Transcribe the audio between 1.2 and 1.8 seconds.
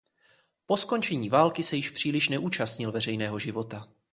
války se